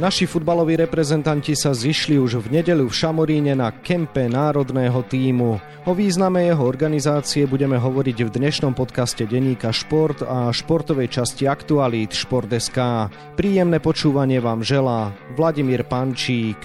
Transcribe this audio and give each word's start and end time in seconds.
Naši 0.00 0.24
futbaloví 0.24 0.80
reprezentanti 0.80 1.52
sa 1.52 1.76
zišli 1.76 2.16
už 2.16 2.40
v 2.40 2.56
nedelu 2.56 2.88
v 2.88 2.96
Šamoríne 2.96 3.52
na 3.52 3.68
kempe 3.68 4.32
národného 4.32 5.04
týmu. 5.04 5.60
O 5.84 5.92
význame 5.92 6.48
jeho 6.48 6.64
organizácie 6.64 7.44
budeme 7.44 7.76
hovoriť 7.76 8.24
v 8.24 8.32
dnešnom 8.32 8.72
podcaste 8.72 9.28
Deníka 9.28 9.68
Šport 9.68 10.24
a 10.24 10.48
športovej 10.56 11.20
časti 11.20 11.44
Aktualít 11.44 12.16
Šport.sk. 12.16 13.12
Príjemné 13.36 13.76
počúvanie 13.76 14.40
vám 14.40 14.64
želá 14.64 15.12
Vladimír 15.36 15.84
Pančík. 15.84 16.56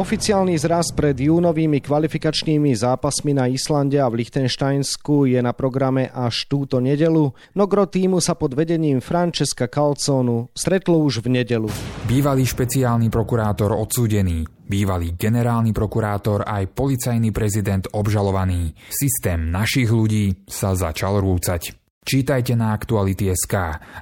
Oficiálny 0.00 0.56
zraz 0.56 0.96
pred 0.96 1.12
júnovými 1.12 1.84
kvalifikačnými 1.84 2.72
zápasmi 2.72 3.36
na 3.36 3.52
Islande 3.52 4.00
a 4.00 4.08
v 4.08 4.24
Lichtensteinsku 4.24 5.28
je 5.28 5.36
na 5.44 5.52
programe 5.52 6.08
až 6.08 6.48
túto 6.48 6.80
nedelu, 6.80 7.28
no 7.28 7.64
gro 7.68 7.84
týmu 7.84 8.16
sa 8.16 8.32
pod 8.32 8.56
vedením 8.56 9.04
Francesca 9.04 9.68
Calzonu 9.68 10.48
stretlo 10.56 11.04
už 11.04 11.20
v 11.20 11.44
nedelu. 11.44 11.68
Bývalý 12.08 12.48
špeciálny 12.48 13.12
prokurátor 13.12 13.76
odsúdený, 13.76 14.48
bývalý 14.64 15.20
generálny 15.20 15.76
prokurátor 15.76 16.48
aj 16.48 16.72
policajný 16.72 17.28
prezident 17.28 17.84
obžalovaný. 17.92 18.72
Systém 18.88 19.52
našich 19.52 19.92
ľudí 19.92 20.48
sa 20.48 20.72
začal 20.72 21.20
rúcať. 21.20 21.79
Čítajte 22.00 22.56
na 22.56 22.72
Aktuality.sk, 22.72 23.54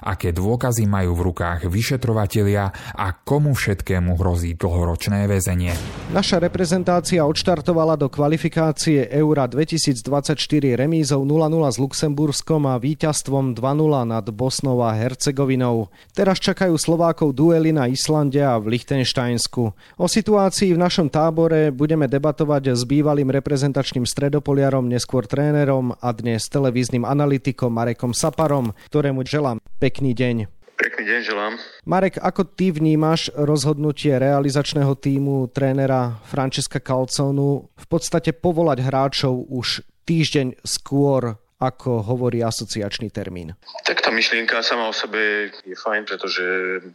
aké 0.07 0.31
dôkazy 0.31 0.87
majú 0.87 1.19
v 1.19 1.35
rukách 1.35 1.67
vyšetrovatelia 1.67 2.71
a 2.95 3.11
komu 3.11 3.51
všetkému 3.51 4.15
hrozí 4.15 4.55
dlhoročné 4.55 5.27
väzenie. 5.27 5.75
Naša 6.15 6.39
reprezentácia 6.39 7.27
odštartovala 7.27 7.99
do 7.99 8.07
kvalifikácie 8.07 9.11
Eura 9.11 9.51
2024 9.51 10.31
remízou 10.79 11.27
0-0 11.27 11.59
s 11.67 11.77
Luxemburskom 11.77 12.71
a 12.71 12.79
víťazstvom 12.79 13.51
2-0 13.59 14.07
nad 14.07 14.25
Bosnou 14.31 14.79
a 14.79 14.95
Hercegovinou. 14.95 15.91
Teraz 16.15 16.39
čakajú 16.39 16.79
Slovákov 16.79 17.35
duely 17.35 17.75
na 17.75 17.91
Islande 17.91 18.39
a 18.39 18.55
v 18.63 18.79
Lichtensteinsku. 18.79 19.75
O 19.99 20.07
situácii 20.07 20.71
v 20.71 20.79
našom 20.79 21.11
tábore 21.11 21.75
budeme 21.75 22.07
debatovať 22.07 22.79
s 22.79 22.87
bývalým 22.87 23.27
reprezentačným 23.27 24.07
stredopoliarom, 24.07 24.87
neskôr 24.87 25.27
trénerom 25.27 25.99
a 25.99 26.15
dnes 26.15 26.47
televíznym 26.47 27.03
analytikom 27.03 27.75
Marekom 27.89 28.13
Saparom, 28.13 28.77
ktorému 28.93 29.25
želám 29.25 29.57
pekný 29.81 30.13
deň. 30.13 30.45
Pekný 30.77 31.09
deň 31.09 31.19
želám. 31.25 31.53
Marek, 31.89 32.21
ako 32.21 32.45
ty 32.53 32.69
vnímaš 32.69 33.33
rozhodnutie 33.33 34.13
realizačného 34.13 34.93
týmu 34.93 35.49
trénera 35.49 36.21
Francesca 36.21 36.77
Calconu 36.77 37.65
v 37.73 37.85
podstate 37.89 38.37
povolať 38.37 38.85
hráčov 38.85 39.49
už 39.49 39.81
týždeň 40.05 40.61
skôr 40.61 41.41
ako 41.59 42.07
hovorí 42.07 42.39
asociačný 42.39 43.11
termín. 43.11 43.51
Tak 43.83 43.99
tá 43.99 44.15
myšlienka 44.15 44.63
sama 44.63 44.87
o 44.87 44.95
sebe 44.95 45.51
je 45.67 45.75
fajn, 45.75 46.07
pretože 46.07 46.43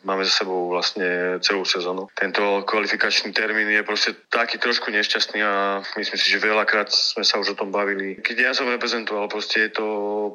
máme 0.08 0.24
za 0.24 0.40
sebou 0.40 0.72
vlastne 0.72 1.36
celú 1.44 1.68
sezónu. 1.68 2.08
Tento 2.16 2.64
kvalifikačný 2.64 3.36
termín 3.36 3.68
je 3.68 3.84
proste 3.84 4.16
taký 4.32 4.56
trošku 4.56 4.88
nešťastný 4.88 5.44
a 5.44 5.84
myslím 6.00 6.16
si, 6.16 6.32
že 6.32 6.40
veľakrát 6.40 6.88
sme 6.88 7.28
sa 7.28 7.36
už 7.36 7.52
o 7.52 7.58
tom 7.60 7.68
bavili. 7.68 8.16
Keď 8.24 8.36
ja 8.40 8.52
som 8.56 8.64
reprezentoval, 8.72 9.28
proste 9.28 9.68
je 9.68 9.76
to 9.76 9.86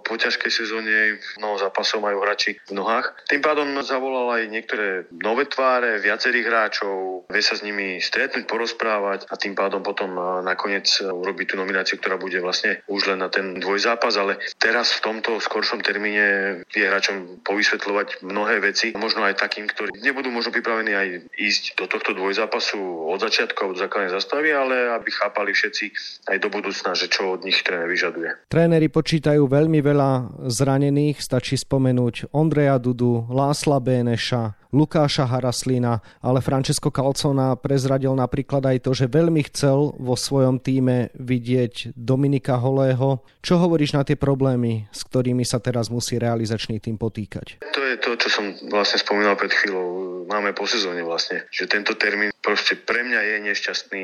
po 0.05 0.13
ťažkej 0.13 0.51
sezóne, 0.53 1.17
mnoho 1.41 1.57
zápasov 1.57 2.05
majú 2.05 2.21
hráči 2.21 2.61
v 2.69 2.77
nohách. 2.77 3.25
Tým 3.25 3.41
pádom 3.41 3.73
zavolal 3.81 4.37
aj 4.37 4.43
niektoré 4.53 5.09
nové 5.09 5.49
tváre, 5.49 5.97
viacerých 5.97 6.45
hráčov, 6.45 7.25
vie 7.33 7.41
sa 7.41 7.57
s 7.57 7.65
nimi 7.65 7.97
stretnúť, 7.97 8.45
porozprávať 8.45 9.25
a 9.25 9.41
tým 9.41 9.57
pádom 9.57 9.81
potom 9.81 10.13
nakoniec 10.45 10.85
urobiť 11.01 11.45
tú 11.49 11.55
nomináciu, 11.57 11.97
ktorá 11.97 12.21
bude 12.21 12.37
vlastne 12.37 12.85
už 12.85 13.09
len 13.09 13.25
na 13.25 13.33
ten 13.33 13.57
dvojzápas 13.57 14.18
ale 14.19 14.43
teraz 14.59 14.91
v 14.99 15.03
tomto 15.07 15.39
skoršom 15.39 15.79
termíne 15.79 16.61
vie 16.75 16.83
hráčom 16.83 17.39
povysvetľovať 17.47 18.21
mnohé 18.27 18.59
veci, 18.59 18.91
možno 18.99 19.23
aj 19.23 19.39
takým, 19.39 19.65
ktorí 19.71 19.95
nebudú 20.03 20.27
možno 20.27 20.51
pripravení 20.51 20.91
aj 20.91 21.07
ísť 21.39 21.79
do 21.79 21.87
tohto 21.87 22.11
dvojzápasu 22.11 22.77
od 23.07 23.19
začiatku 23.23 23.71
od 23.71 23.79
základnej 23.79 24.11
zastavy, 24.11 24.51
ale 24.51 24.91
aby 24.91 25.09
chápali 25.15 25.55
všetci 25.55 25.85
aj 26.27 26.37
do 26.43 26.51
budúcna, 26.51 26.91
že 26.93 27.07
čo 27.07 27.39
od 27.39 27.47
nich 27.47 27.63
tréner 27.63 27.87
vyžaduje. 27.87 28.51
Tréneri 28.51 28.91
počítajú 28.91 29.47
veľmi 29.47 29.79
veľa 29.79 30.43
zranených, 30.51 31.23
stačí 31.23 31.55
spomenúť 31.55 32.35
Ondreja 32.35 32.75
Dudu, 32.75 33.23
Lásla 33.31 33.79
Béneša, 33.79 34.58
Lukáša 34.69 35.25
Haraslina, 35.25 35.97
ale 36.21 36.45
Francesco 36.45 36.93
Calcona 36.93 37.57
prezradil 37.57 38.13
napríklad 38.13 38.69
aj 38.69 38.77
to, 38.85 38.93
že 38.93 39.09
veľmi 39.09 39.41
chcel 39.49 39.97
vo 39.97 40.13
svojom 40.13 40.61
týme 40.61 41.09
vidieť 41.17 41.97
Dominika 41.97 42.53
Holého. 42.61 43.25
Čo 43.41 43.57
hovoríš 43.57 43.97
na 43.97 44.05
tie 44.05 44.13
problémy, 44.13 44.85
s 44.93 45.01
ktorými 45.09 45.41
sa 45.41 45.57
teraz 45.57 45.89
musí 45.89 46.21
realizačný 46.21 46.77
tým 46.77 47.01
potýkať? 47.01 47.65
To 47.65 47.81
je 47.81 47.95
to, 47.97 48.08
som 48.29 48.53
vlastne 48.69 49.01
spomínal 49.01 49.35
pred 49.35 49.51
chvíľou. 49.51 50.21
Máme 50.29 50.53
po 50.53 50.69
sezóne 50.69 51.01
vlastne, 51.01 51.49
že 51.49 51.65
tento 51.65 51.97
termín 51.97 52.29
proste 52.39 52.77
pre 52.77 53.01
mňa 53.01 53.21
je 53.25 53.35
nešťastný. 53.49 54.03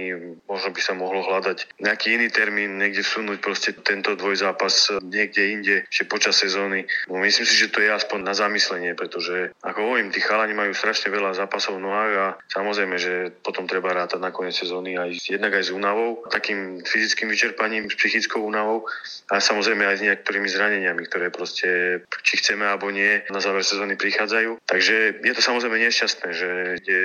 Možno 0.50 0.70
by 0.74 0.82
sa 0.82 0.94
mohlo 0.98 1.22
hľadať 1.22 1.82
nejaký 1.82 2.18
iný 2.18 2.28
termín, 2.34 2.82
niekde 2.82 3.06
vsunúť 3.06 3.40
proste 3.40 3.70
tento 3.78 4.18
dvojzápas 4.18 5.00
niekde 5.06 5.42
inde, 5.54 5.76
že 5.88 6.10
počas 6.10 6.42
sezóny. 6.42 6.90
No, 7.08 7.22
myslím 7.22 7.46
si, 7.46 7.56
že 7.56 7.72
to 7.72 7.80
je 7.82 7.94
aspoň 7.94 8.26
na 8.26 8.34
zamyslenie, 8.34 8.98
pretože 8.98 9.54
ako 9.62 9.80
hovorím, 9.86 10.10
tí 10.10 10.20
chalani 10.20 10.58
majú 10.58 10.74
strašne 10.74 11.14
veľa 11.14 11.38
zápasov 11.38 11.78
v 11.78 11.86
nohách 11.86 12.14
a 12.18 12.28
samozrejme, 12.52 12.96
že 12.98 13.14
potom 13.46 13.70
treba 13.70 13.94
rátať 13.94 14.20
na 14.20 14.34
koniec 14.34 14.58
sezóny 14.58 14.98
aj 14.98 15.16
jednak 15.30 15.54
aj 15.54 15.70
s 15.70 15.72
únavou, 15.72 16.26
takým 16.34 16.82
fyzickým 16.82 17.30
vyčerpaním, 17.30 17.88
s 17.88 17.96
psychickou 17.96 18.44
únavou 18.44 18.90
a 19.30 19.38
samozrejme 19.38 19.86
aj 19.86 19.98
s 20.02 20.06
niektorými 20.06 20.50
zraneniami, 20.50 21.02
ktoré 21.08 21.30
proste, 21.30 22.02
či 22.26 22.34
chceme 22.42 22.66
alebo 22.66 22.90
nie, 22.90 23.22
na 23.30 23.40
záver 23.40 23.62
sezóny 23.62 23.94
prichádzajú. 23.94 24.15
Takže 24.66 24.96
je 25.22 25.34
to 25.36 25.42
samozrejme 25.44 25.76
nešťastné, 25.76 26.28
že 26.32 26.50
je 26.88 27.02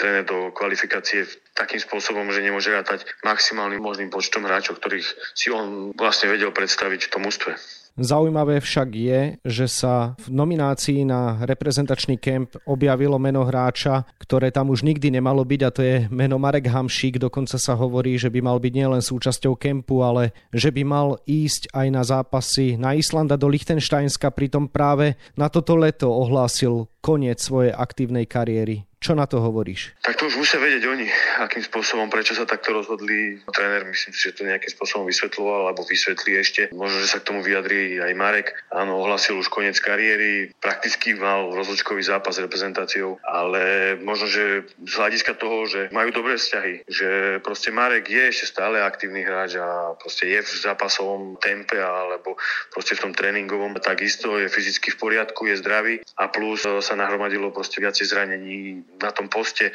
tréner 0.00 0.24
do 0.24 0.50
kvalifikácie 0.50 1.28
takým 1.52 1.78
spôsobom, 1.78 2.28
že 2.32 2.40
nemôže 2.40 2.72
rátať 2.72 3.04
maximálnym 3.22 3.84
možným 3.84 4.08
počtom 4.08 4.48
hráčov, 4.48 4.80
ktorých 4.80 5.06
si 5.36 5.52
on 5.52 5.92
vlastne 5.92 6.32
vedel 6.32 6.50
predstaviť 6.50 7.08
v 7.08 7.12
tom 7.12 7.22
ústve. 7.28 7.54
Zaujímavé 7.94 8.58
však 8.58 8.88
je, 8.90 9.20
že 9.46 9.70
sa 9.70 10.18
v 10.18 10.34
nominácii 10.34 11.06
na 11.06 11.38
reprezentačný 11.46 12.18
kemp 12.18 12.58
objavilo 12.66 13.22
meno 13.22 13.46
hráča, 13.46 14.02
ktoré 14.18 14.50
tam 14.50 14.74
už 14.74 14.82
nikdy 14.82 15.14
nemalo 15.14 15.46
byť 15.46 15.60
a 15.62 15.70
to 15.70 15.80
je 15.86 15.96
meno 16.10 16.34
Marek 16.34 16.66
Hamšík. 16.66 17.22
Dokonca 17.22 17.54
sa 17.54 17.78
hovorí, 17.78 18.18
že 18.18 18.34
by 18.34 18.42
mal 18.42 18.58
byť 18.58 18.72
nielen 18.74 18.98
súčasťou 18.98 19.54
kempu, 19.54 20.02
ale 20.02 20.34
že 20.50 20.74
by 20.74 20.82
mal 20.82 21.22
ísť 21.22 21.70
aj 21.70 21.86
na 21.94 22.02
zápasy 22.02 22.74
na 22.74 22.98
Islanda 22.98 23.38
do 23.38 23.46
Lichtensteinska, 23.46 24.34
pritom 24.34 24.66
práve 24.66 25.14
na 25.38 25.46
toto 25.46 25.78
leto 25.78 26.10
ohlásil 26.10 26.90
koniec 27.04 27.36
svojej 27.36 27.76
aktívnej 27.76 28.24
kariéry. 28.24 28.88
Čo 29.04 29.12
na 29.12 29.28
to 29.28 29.36
hovoríš? 29.36 29.92
Tak 30.00 30.16
to 30.16 30.32
už 30.32 30.40
musia 30.40 30.56
vedieť 30.56 30.88
oni, 30.88 31.04
akým 31.44 31.60
spôsobom, 31.60 32.08
prečo 32.08 32.32
sa 32.32 32.48
takto 32.48 32.72
rozhodli. 32.72 33.36
Tréner 33.52 33.84
myslím 33.84 34.16
si, 34.16 34.32
že 34.32 34.40
to 34.40 34.48
nejakým 34.48 34.72
spôsobom 34.72 35.04
vysvetľoval 35.04 35.68
alebo 35.68 35.84
vysvetlí 35.84 36.32
ešte. 36.40 36.72
Možno, 36.72 37.04
že 37.04 37.12
sa 37.12 37.20
k 37.20 37.28
tomu 37.28 37.44
vyjadrí 37.44 38.00
aj 38.00 38.16
Marek. 38.16 38.56
Áno, 38.72 39.04
ohlasil 39.04 39.36
už 39.36 39.52
koniec 39.52 39.76
kariéry, 39.76 40.56
prakticky 40.56 41.12
mal 41.20 41.52
rozločkový 41.52 42.00
zápas 42.00 42.40
s 42.40 42.48
reprezentáciou, 42.48 43.20
ale 43.28 43.92
možno, 44.00 44.24
že 44.24 44.72
z 44.88 44.94
hľadiska 44.96 45.36
toho, 45.36 45.68
že 45.68 45.92
majú 45.92 46.08
dobré 46.08 46.40
vzťahy, 46.40 46.88
že 46.88 47.08
proste 47.44 47.76
Marek 47.76 48.08
je 48.08 48.24
ešte 48.32 48.56
stále 48.56 48.80
aktívny 48.80 49.20
hráč 49.20 49.60
a 49.60 49.92
proste 50.00 50.32
je 50.32 50.40
v 50.40 50.48
zápasovom 50.64 51.36
tempe 51.44 51.76
alebo 51.76 52.40
proste 52.72 52.96
v 52.96 53.04
tom 53.04 53.12
tréningovom 53.12 53.76
takisto 53.84 54.40
je 54.40 54.48
fyzicky 54.48 54.96
v 54.96 54.96
poriadku, 54.96 55.44
je 55.44 55.60
zdravý 55.60 56.00
a 56.16 56.32
plus 56.32 56.64
sa 56.64 56.93
nahromadilo 56.96 57.50
proste 57.50 57.80
viacej 57.80 58.06
zranení 58.06 58.84
na 59.02 59.10
tom 59.10 59.28
poste, 59.28 59.70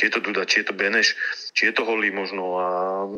či 0.00 0.08
je 0.08 0.16
to 0.16 0.24
Duda, 0.24 0.48
či 0.48 0.64
je 0.64 0.72
to 0.72 0.72
Beneš, 0.72 1.12
či 1.52 1.68
je 1.68 1.76
to 1.76 1.84
Holý 1.84 2.08
možno. 2.08 2.56
A 2.56 2.66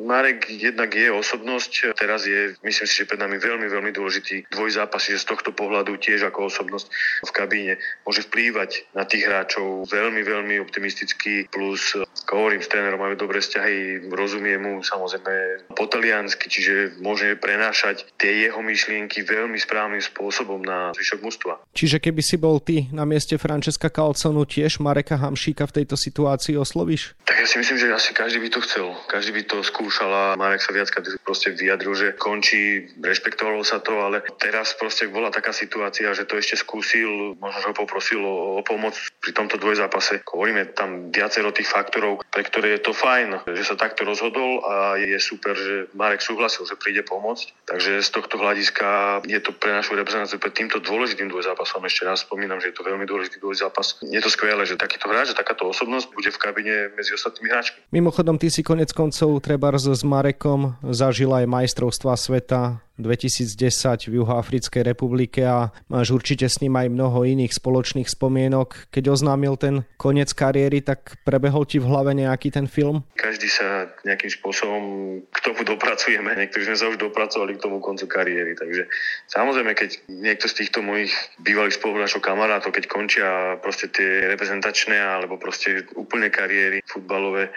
Marek 0.03 0.50
jednak 0.50 0.91
je 0.91 1.15
osobnosť, 1.15 1.94
teraz 1.94 2.26
je, 2.26 2.59
myslím 2.66 2.87
si, 2.91 2.94
že 2.98 3.06
pred 3.06 3.23
nami 3.23 3.38
veľmi, 3.38 3.70
veľmi 3.70 3.94
dôležitý 3.94 4.50
dvojzápas, 4.50 5.06
že 5.06 5.23
z 5.23 5.31
tohto 5.31 5.55
pohľadu 5.55 5.94
tiež 6.02 6.26
ako 6.26 6.50
osobnosť 6.50 6.90
v 7.23 7.31
kabíne 7.31 7.75
môže 8.02 8.26
vplývať 8.26 8.90
na 8.99 9.06
tých 9.06 9.31
hráčov 9.31 9.87
veľmi, 9.87 10.26
veľmi 10.26 10.58
optimisticky, 10.58 11.46
plus 11.55 11.94
hovorím, 12.26 12.64
s 12.64 12.73
trénerom 12.73 12.99
majú 12.99 13.14
dobré 13.14 13.38
vzťahy, 13.38 14.11
rozumie 14.11 14.58
mu 14.58 14.82
samozrejme 14.82 15.69
po 15.78 15.87
taliansky, 15.87 16.50
čiže 16.50 16.99
môže 16.99 17.38
prenášať 17.38 18.08
tie 18.19 18.49
jeho 18.49 18.58
myšlienky 18.58 19.23
veľmi 19.23 19.61
správnym 19.61 20.02
spôsobom 20.02 20.64
na 20.64 20.90
zvyšok 20.99 21.20
mužstva. 21.23 21.55
Čiže 21.76 22.02
keby 22.02 22.23
si 22.25 22.40
bol 22.40 22.58
ty 22.58 22.90
na 22.90 23.06
mieste 23.06 23.37
Francesca 23.38 23.93
Calconu 23.93 24.49
tiež 24.49 24.81
Mareka 24.81 25.20
Hamšíka 25.20 25.69
v 25.69 25.85
tejto 25.85 25.94
situácii 25.94 26.56
oslovíš? 26.72 27.12
Tak 27.28 27.36
ja 27.36 27.44
si 27.44 27.60
myslím, 27.60 27.76
že 27.76 27.92
asi 27.92 28.16
každý 28.16 28.40
by 28.40 28.48
to 28.48 28.64
chcel. 28.64 28.96
Každý 29.12 29.36
by 29.36 29.42
to 29.44 29.60
skúšal 29.60 30.08
a 30.08 30.24
Marek 30.40 30.64
sa 30.64 30.72
viackrát 30.72 31.04
proste 31.20 31.52
vyjadril, 31.52 31.92
že 31.92 32.16
končí, 32.16 32.88
rešpektovalo 32.96 33.60
sa 33.60 33.84
to, 33.84 34.00
ale 34.00 34.24
teraz 34.40 34.72
proste 34.80 35.12
bola 35.12 35.28
taká 35.28 35.52
situácia, 35.52 36.08
že 36.16 36.24
to 36.24 36.40
ešte 36.40 36.56
skúsil, 36.56 37.36
možno 37.36 37.60
že 37.60 37.69
ho 37.69 37.76
poprosil 37.76 38.24
o, 38.24 38.56
o 38.56 38.62
pomoc 38.64 38.96
pri 39.20 39.36
tomto 39.36 39.60
dvojzápase. 39.60 40.24
Hovoríme 40.24 40.72
tam 40.72 41.12
viacero 41.12 41.52
tých 41.52 41.69
faktorov, 41.69 42.24
pre 42.32 42.40
ktoré 42.48 42.80
je 42.80 42.88
to 42.88 42.96
fajn, 42.96 43.44
že 43.52 43.68
sa 43.68 43.76
takto 43.76 44.08
rozhodol 44.08 44.64
a 44.64 44.96
je 44.96 45.20
super, 45.20 45.52
že 45.52 45.92
Marek 45.92 46.25
súhlasil, 46.25 46.64
že 46.64 46.80
príde 46.80 47.04
pomôcť. 47.04 47.68
Takže 47.68 48.00
z 48.00 48.10
tohto 48.10 48.40
hľadiska 48.40 49.20
je 49.28 49.40
to 49.44 49.52
pre 49.52 49.76
našu 49.76 49.92
reprezentáciu 49.92 50.40
pred 50.40 50.56
týmto 50.56 50.80
dôležitým 50.80 51.28
dvojzápasom. 51.28 51.84
Ešte 51.84 52.08
raz 52.08 52.25
spomínam, 52.25 52.58
že 52.64 52.72
je 52.72 52.76
to 52.80 52.88
veľmi 52.88 53.04
dôležitý 53.04 53.44
dvojzápas. 53.44 54.00
Je 54.00 54.20
to 54.25 54.32
skvelé, 54.32 54.64
že 54.64 54.80
takýto 54.80 55.10
hráč, 55.10 55.36
takáto 55.36 55.68
osobnosť 55.68 56.08
bude 56.14 56.30
v 56.30 56.38
kabine 56.38 56.62
medzi 56.94 57.11
ostatnými 57.17 57.49
hráčmi. 57.50 57.79
Mimochodom, 57.91 58.38
ty 58.38 58.53
si 58.53 58.62
konec 58.62 58.93
koncov 58.94 59.43
treba 59.43 59.75
s 59.75 60.05
Marekom 60.05 60.79
zažil 60.93 61.32
aj 61.32 61.49
majstrovstva 61.49 62.14
sveta 62.14 62.85
2010 63.00 64.12
v 64.12 64.12
Juhoafrickej 64.20 64.82
republike 64.84 65.40
a 65.44 65.72
máš 65.88 66.12
určite 66.12 66.44
s 66.48 66.60
ním 66.60 66.76
aj 66.76 66.92
mnoho 66.92 67.24
iných 67.24 67.56
spoločných 67.56 68.08
spomienok. 68.08 68.92
Keď 68.92 69.04
oznámil 69.08 69.56
ten 69.56 69.88
koniec 69.96 70.32
kariéry, 70.36 70.84
tak 70.84 71.16
prebehol 71.24 71.64
ti 71.64 71.80
v 71.80 71.88
hlave 71.88 72.12
nejaký 72.12 72.52
ten 72.52 72.68
film? 72.68 73.04
Každý 73.16 73.48
sa 73.48 73.88
nejakým 74.04 74.28
spôsobom 74.28 74.84
k 75.24 75.38
tomu 75.40 75.64
dopracujeme. 75.64 76.36
Niektorí 76.36 76.68
sme 76.68 76.76
sa 76.76 76.90
už 76.92 77.00
dopracovali 77.00 77.56
k 77.56 77.62
tomu 77.64 77.80
koncu 77.80 78.04
kariéry. 78.04 78.52
Takže 78.58 78.84
samozrejme, 79.32 79.72
keď 79.72 79.90
niekto 80.12 80.46
z 80.50 80.64
týchto 80.64 80.84
mojich 80.84 81.12
bývalých 81.40 81.80
spoluhráčov 81.80 82.20
kamarátov, 82.20 82.76
keď 82.76 82.84
končia 82.90 83.28
proste 83.64 83.88
tie 83.88 84.28
reprezentačné 84.28 85.00
alebo 85.00 85.40
proste 85.40 85.88
úplne 85.96 86.28
kariéry 86.28 86.84
futbalové, 86.84 87.48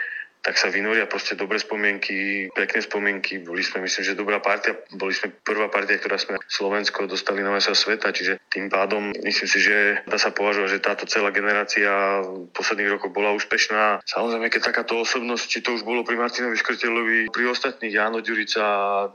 tak 0.45 0.61
sa 0.61 0.69
vynoria 0.69 1.09
proste 1.09 1.33
dobré 1.33 1.57
spomienky, 1.57 2.45
pekné 2.53 2.85
spomienky. 2.85 3.41
Boli 3.41 3.65
sme, 3.65 3.81
myslím, 3.81 4.03
že 4.05 4.13
dobrá 4.13 4.37
partia. 4.37 4.77
Boli 4.93 5.17
sme 5.17 5.33
prvá 5.41 5.73
partia, 5.73 5.97
ktorá 5.97 6.21
sme 6.21 6.37
Slovensko 6.45 7.09
dostali 7.09 7.41
na 7.41 7.49
mesa 7.49 7.73
sveta, 7.73 8.13
čiže 8.13 8.37
tým 8.53 8.69
pádom 8.69 9.09
myslím 9.25 9.49
si, 9.49 9.57
že 9.57 10.05
dá 10.05 10.21
sa 10.21 10.29
považovať, 10.29 10.69
že 10.77 10.85
táto 10.85 11.09
celá 11.09 11.33
generácia 11.33 12.21
posledných 12.53 12.93
rokov 12.93 13.09
bola 13.09 13.33
úspešná. 13.33 14.05
Samozrejme, 14.05 14.53
keď 14.53 14.69
takáto 14.69 15.01
osobnosť, 15.01 15.45
či 15.49 15.65
to 15.65 15.73
už 15.73 15.81
bolo 15.81 16.05
pri 16.05 16.21
Martinovi 16.21 16.53
Škrtelovi, 16.61 17.33
pri 17.33 17.43
ostatných 17.49 17.97
Jano 17.97 18.21
Ďurica, 18.21 18.63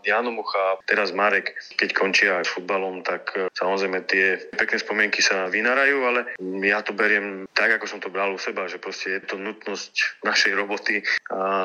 Jano 0.02 0.34
Mucha, 0.34 0.82
teraz 0.90 1.14
Marek, 1.14 1.54
keď 1.78 1.94
končia 1.94 2.42
aj 2.42 2.50
futbalom, 2.50 3.06
tak 3.06 3.30
e, 3.38 3.46
samozrejme 3.54 4.02
tie 4.10 4.50
pekné 4.58 4.82
spomienky 4.82 5.22
sa 5.22 5.46
vynárajú, 5.46 5.96
ale 6.02 6.20
ja 6.66 6.82
to 6.82 6.90
beriem 6.90 7.46
tak, 7.54 7.78
ako 7.78 7.86
som 7.86 8.02
to 8.02 8.10
bral 8.10 8.34
u 8.34 8.40
seba, 8.40 8.66
že 8.66 8.82
proste 8.82 9.22
je 9.22 9.30
to 9.30 9.36
nutnosť 9.38 10.26
našej 10.26 10.52
roboty 10.58 11.06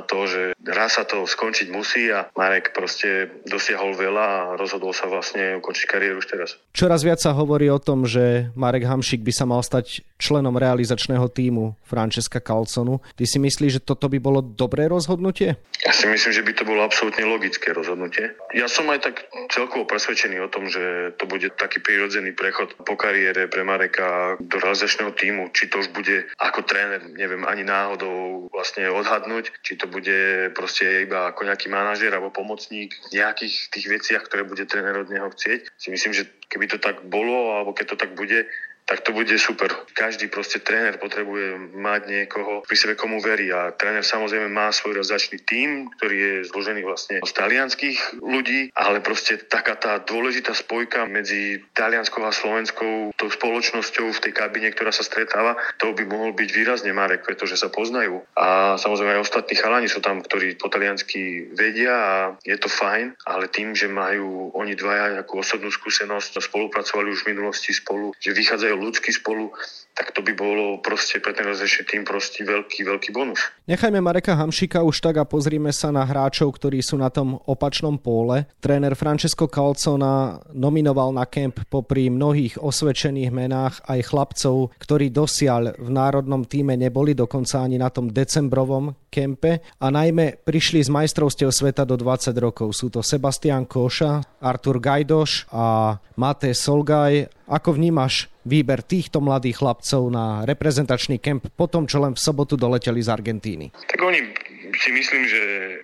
to, 0.06 0.20
že 0.30 0.42
raz 0.62 0.98
sa 0.98 1.04
to 1.04 1.26
skončiť 1.26 1.68
musí 1.74 2.10
a 2.14 2.30
Marek 2.38 2.72
proste 2.72 3.42
dosiahol 3.50 3.98
veľa 3.98 4.26
a 4.26 4.40
rozhodol 4.58 4.94
sa 4.94 5.10
vlastne 5.10 5.58
ukončiť 5.58 5.86
kariéru 5.90 6.22
už 6.22 6.28
teraz. 6.30 6.50
Čoraz 6.72 7.02
viac 7.02 7.18
sa 7.18 7.34
hovorí 7.34 7.68
o 7.70 7.82
tom, 7.82 8.06
že 8.06 8.54
Marek 8.54 8.86
Hamšik 8.86 9.26
by 9.26 9.34
sa 9.34 9.46
mal 9.50 9.66
stať 9.66 10.06
členom 10.22 10.56
realizačného 10.56 11.28
týmu 11.34 11.76
Francesca 11.84 12.40
Calconu. 12.40 13.02
Ty 13.18 13.26
si 13.26 13.38
myslíš, 13.42 13.82
že 13.82 13.86
toto 13.86 14.08
by 14.08 14.18
bolo 14.22 14.40
dobré 14.40 14.88
rozhodnutie? 14.88 15.60
Ja 15.84 15.92
si 15.92 16.08
myslím, 16.08 16.34
že 16.34 16.46
by 16.46 16.54
to 16.56 16.64
bolo 16.64 16.82
absolútne 16.86 17.26
logické 17.28 17.76
rozhodnutie. 17.76 18.38
Ja 18.56 18.72
som 18.72 18.88
aj 18.88 19.00
tak 19.04 19.16
celkovo 19.52 19.84
presvedčený 19.90 20.40
o 20.46 20.52
tom, 20.52 20.72
že 20.72 21.14
to 21.20 21.28
bude 21.28 21.52
taký 21.60 21.84
prirodzený 21.84 22.32
prechod 22.32 22.74
po 22.86 22.96
kariére 22.96 23.52
pre 23.52 23.68
Mareka 23.68 24.40
do 24.40 24.58
realizačného 24.62 25.12
týmu. 25.18 25.52
Či 25.52 25.68
to 25.68 25.84
už 25.84 25.92
bude 25.92 26.32
ako 26.40 26.64
tréner, 26.64 27.04
neviem 27.12 27.44
ani 27.44 27.68
náhodou 27.68 28.48
vlastne 28.56 28.88
odhadnúť, 28.88 29.45
či 29.66 29.78
to 29.80 29.86
bude 29.90 30.52
proste 30.54 31.08
iba 31.10 31.30
ako 31.32 31.48
nejaký 31.48 31.68
manažer 31.68 32.14
alebo 32.14 32.34
pomocník 32.34 32.94
v 33.12 33.22
nejakých 33.22 33.56
tých 33.72 33.86
veciach, 33.88 34.24
ktoré 34.26 34.46
bude 34.46 34.66
tréner 34.66 34.96
od 34.98 35.10
neho 35.10 35.30
chcieť. 35.32 35.74
Si 35.78 35.90
myslím, 35.90 36.14
že 36.14 36.30
keby 36.50 36.70
to 36.70 36.78
tak 36.78 37.04
bolo, 37.08 37.58
alebo 37.58 37.74
keď 37.74 37.96
to 37.96 37.98
tak 38.00 38.12
bude, 38.14 38.48
tak 38.86 39.02
to 39.02 39.12
bude 39.18 39.34
super. 39.42 39.74
Každý 39.98 40.30
proste 40.30 40.62
tréner 40.62 41.02
potrebuje 41.02 41.74
mať 41.74 42.02
niekoho 42.06 42.62
pri 42.62 42.78
sebe, 42.78 42.94
komu 42.94 43.18
verí 43.18 43.50
a 43.50 43.74
tréner 43.74 44.06
samozrejme 44.06 44.46
má 44.46 44.70
svoj 44.70 45.02
rozdačný 45.02 45.42
tím, 45.42 45.90
ktorý 45.98 46.16
je 46.16 46.34
zložený 46.54 46.86
vlastne 46.86 47.18
z 47.26 47.32
talianských 47.34 48.22
ľudí, 48.22 48.70
ale 48.78 49.02
proste 49.02 49.42
taká 49.42 49.74
tá 49.74 49.98
dôležitá 50.06 50.54
spojka 50.54 51.10
medzi 51.10 51.66
talianskou 51.74 52.22
a 52.22 52.32
slovenskou 52.32 53.10
tou 53.18 53.30
spoločnosťou 53.34 54.14
v 54.14 54.22
tej 54.30 54.34
kabine, 54.38 54.70
ktorá 54.70 54.94
sa 54.94 55.02
stretáva, 55.02 55.58
to 55.82 55.90
by 55.98 56.06
mohol 56.06 56.38
byť 56.38 56.50
výrazne 56.54 56.94
Marek, 56.94 57.26
pretože 57.26 57.58
sa 57.58 57.74
poznajú. 57.74 58.22
A 58.38 58.78
samozrejme 58.78 59.18
aj 59.18 59.26
ostatní 59.26 59.58
chalani 59.58 59.90
sú 59.90 59.98
tam, 60.00 60.22
ktorí 60.22 60.62
po 60.62 60.70
taliansky 60.70 61.50
vedia 61.58 61.94
a 61.98 62.16
je 62.46 62.54
to 62.62 62.70
fajn, 62.70 63.18
ale 63.26 63.50
tým, 63.50 63.74
že 63.74 63.90
majú 63.90 64.54
oni 64.54 64.78
dvaja 64.78 65.18
nejakú 65.18 65.42
osobnú 65.42 65.74
skúsenosť, 65.74 66.38
spolupracovali 66.38 67.10
už 67.10 67.26
v 67.26 67.34
minulosti 67.34 67.74
spolu, 67.74 68.14
že 68.22 68.36
vychádzajú 68.36 68.75
ľudský 68.76 69.12
spolu, 69.16 69.52
tak 69.96 70.12
to 70.12 70.20
by 70.20 70.36
bolo 70.36 70.84
proste 70.84 71.24
pre 71.24 71.32
ten 71.32 71.48
rozličný 71.48 71.88
tým 71.88 72.04
proste 72.04 72.44
veľký, 72.44 72.84
veľký 72.84 73.10
bonus. 73.16 73.40
Nechajme 73.64 74.04
Mareka 74.04 74.36
Hamšika 74.36 74.84
už 74.84 75.00
tak 75.00 75.16
a 75.18 75.24
pozrime 75.24 75.72
sa 75.72 75.88
na 75.90 76.04
hráčov, 76.04 76.52
ktorí 76.52 76.84
sú 76.84 77.00
na 77.00 77.08
tom 77.08 77.40
opačnom 77.48 77.96
póle. 77.96 78.52
Tréner 78.60 78.92
Francesco 79.00 79.48
Calcona 79.48 80.44
nominoval 80.52 81.16
na 81.16 81.24
kemp 81.24 81.64
popri 81.72 82.12
mnohých 82.12 82.60
osvedčených 82.60 83.32
menách 83.32 83.88
aj 83.88 84.00
chlapcov, 84.12 84.76
ktorí 84.84 85.16
dosiaľ 85.16 85.80
v 85.80 85.90
národnom 85.90 86.44
týme 86.44 86.76
neboli 86.76 87.16
dokonca 87.16 87.64
ani 87.64 87.80
na 87.80 87.88
tom 87.88 88.12
decembrovom 88.12 88.92
kempe 89.08 89.64
a 89.80 89.88
najmä 89.88 90.44
prišli 90.44 90.84
z 90.84 90.92
majstrovstiev 90.92 91.56
sveta 91.56 91.88
do 91.88 91.96
20 91.96 92.36
rokov. 92.36 92.76
Sú 92.76 92.92
to 92.92 93.00
Sebastian 93.00 93.64
Koša, 93.64 94.44
Artur 94.44 94.84
Gajdoš 94.84 95.48
a 95.56 95.96
Mate 96.20 96.52
Solgaj. 96.52 97.45
Ako 97.46 97.78
vnímaš 97.78 98.26
výber 98.42 98.82
týchto 98.82 99.22
mladých 99.22 99.62
chlapcov 99.62 100.10
na 100.10 100.42
reprezentačný 100.50 101.22
kemp 101.22 101.46
po 101.54 101.70
tom, 101.70 101.86
čo 101.86 102.02
len 102.02 102.18
v 102.18 102.22
sobotu 102.22 102.58
doleteli 102.58 102.98
z 103.06 103.10
Argentíny? 103.14 103.66
Tak 103.86 104.02
oni 104.02 104.34
si 104.82 104.90
myslím, 104.90 105.30
že 105.30 105.42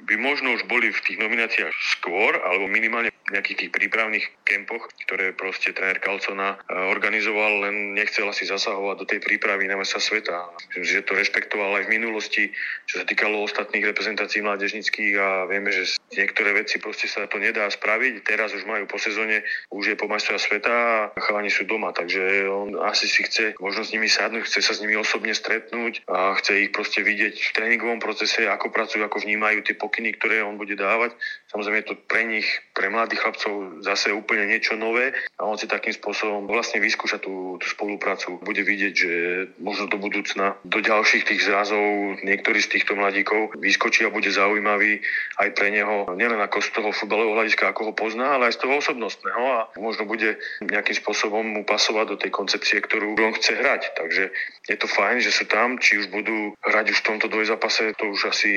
by 0.09 0.15
možno 0.17 0.57
už 0.57 0.65
boli 0.65 0.89
v 0.89 1.03
tých 1.05 1.21
nomináciách 1.21 1.73
skôr, 1.97 2.33
alebo 2.49 2.65
minimálne 2.65 3.13
nejakých 3.29 3.67
tých 3.67 3.71
prípravných 3.71 4.25
kempoch, 4.43 4.89
ktoré 5.05 5.31
proste 5.37 5.71
tréner 5.71 6.01
Kalcona 6.01 6.57
e, 6.57 6.75
organizoval, 6.89 7.69
len 7.69 7.93
nechcel 7.93 8.25
asi 8.27 8.49
zasahovať 8.49 8.95
do 8.97 9.05
tej 9.05 9.19
prípravy 9.21 9.69
na 9.69 9.77
mesa 9.77 10.01
sveta. 10.01 10.49
Myslím, 10.73 10.83
že 10.83 11.05
to 11.05 11.13
rešpektoval 11.13 11.77
aj 11.77 11.85
v 11.85 11.93
minulosti, 11.93 12.43
čo 12.89 13.01
sa 13.01 13.05
týkalo 13.05 13.45
ostatných 13.45 13.85
reprezentácií 13.87 14.41
mládežnických 14.41 15.13
a 15.21 15.27
vieme, 15.47 15.69
že 15.71 15.95
niektoré 16.17 16.51
veci 16.57 16.81
proste 16.81 17.05
sa 17.05 17.29
to 17.29 17.37
nedá 17.37 17.69
spraviť. 17.69 18.25
Teraz 18.25 18.51
už 18.51 18.65
majú 18.65 18.89
po 18.89 18.97
sezóne, 18.97 19.45
už 19.71 19.93
je 19.93 19.95
po 19.95 20.09
majstra 20.09 20.35
sveta 20.41 21.13
a 21.13 21.19
chalani 21.21 21.53
sú 21.53 21.63
doma, 21.63 21.95
takže 21.95 22.49
on 22.51 22.75
asi 22.83 23.07
si 23.07 23.23
chce 23.23 23.55
možno 23.61 23.85
s 23.85 23.93
nimi 23.95 24.11
sadnúť, 24.11 24.43
chce 24.49 24.59
sa 24.59 24.73
s 24.75 24.81
nimi 24.83 24.97
osobne 24.99 25.31
stretnúť 25.31 26.03
a 26.09 26.35
chce 26.41 26.67
ich 26.67 26.71
proste 26.75 27.05
vidieť 27.05 27.35
v 27.37 27.53
tréningovom 27.55 28.01
procese, 28.03 28.49
ako 28.49 28.73
pracujú, 28.73 29.05
ako 29.05 29.23
vnímajú 29.23 29.63
tie 29.63 29.75
pokyny, 29.77 30.17
ktoré 30.19 30.43
on 30.43 30.59
bude 30.59 30.75
dávať. 30.75 31.15
Samozrejme 31.51 31.83
je 31.83 31.89
to 31.91 31.99
pre 32.07 32.23
nich, 32.23 32.47
pre 32.71 32.87
mladých 32.87 33.27
chlapcov 33.27 33.83
zase 33.83 34.15
úplne 34.15 34.47
niečo 34.47 34.79
nové 34.79 35.11
a 35.35 35.43
on 35.43 35.59
si 35.59 35.67
takým 35.67 35.91
spôsobom 35.91 36.47
vlastne 36.47 36.79
vyskúša 36.79 37.19
tú, 37.19 37.59
tú 37.59 37.67
spoluprácu. 37.67 38.39
Bude 38.39 38.63
vidieť, 38.63 38.93
že 38.95 39.13
možno 39.59 39.91
do 39.91 39.99
budúcna, 39.99 40.55
do 40.63 40.79
ďalších 40.79 41.27
tých 41.27 41.43
zrazov 41.43 41.83
niektorý 42.23 42.63
z 42.63 42.79
týchto 42.79 42.95
mladíkov 42.95 43.51
vyskočí 43.59 44.07
a 44.07 44.15
bude 44.15 44.31
zaujímavý 44.31 45.03
aj 45.43 45.49
pre 45.51 45.75
neho, 45.75 46.07
nielen 46.15 46.39
ako 46.39 46.63
z 46.63 46.69
toho 46.71 46.89
futbalového 46.95 47.35
hľadiska, 47.35 47.67
ako 47.67 47.91
ho 47.91 47.93
pozná, 47.99 48.39
ale 48.39 48.47
aj 48.47 48.55
z 48.55 48.61
toho 48.63 48.79
osobnostného 48.79 49.43
a 49.51 49.59
možno 49.75 50.07
bude 50.07 50.39
nejakým 50.63 50.95
spôsobom 51.03 51.43
mu 51.43 51.67
pasovať 51.67 52.15
do 52.15 52.17
tej 52.17 52.31
koncepcie, 52.31 52.79
ktorú 52.79 53.19
on 53.19 53.35
chce 53.35 53.59
hrať. 53.59 53.91
Takže 53.99 54.23
je 54.71 54.77
to 54.79 54.87
fajn, 54.87 55.19
že 55.19 55.35
sú 55.35 55.43
tam, 55.51 55.75
či 55.83 55.99
už 55.99 56.07
budú 56.15 56.55
hrať 56.63 56.95
už 56.95 56.97
v 57.03 57.07
tomto 57.11 57.27
dvojzápase, 57.27 57.91
to 57.99 58.07
už 58.07 58.31
asi 58.31 58.51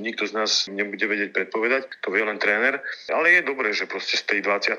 nikto 0.00 0.24
z 0.24 0.32
nás 0.32 0.64
nebude 0.72 1.04
vedieť 1.04 1.36
predpovedať, 1.36 2.00
to 2.00 2.08
vie 2.08 2.21
len 2.24 2.38
tréner, 2.38 2.80
ale 3.10 3.38
je 3.38 3.42
dobré, 3.46 3.70
že 3.74 3.90
proste 3.90 4.18
z 4.18 4.24
tej 4.26 4.40
20 4.46 4.74